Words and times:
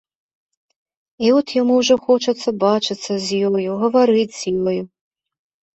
І 1.25 1.29
от 1.41 1.47
яму 1.61 1.73
ўжо 1.81 1.95
хочацца 2.07 2.49
бачыцца 2.67 3.11
з 3.27 3.45
ёю, 3.53 3.65
гаварыць 3.87 4.31
з 4.41 4.61
ёю. 4.75 4.83